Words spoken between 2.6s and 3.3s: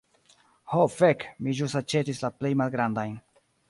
malgrandajn.